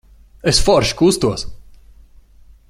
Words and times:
Es 0.51 0.61
forši 0.69 0.97
kustos. 1.03 1.45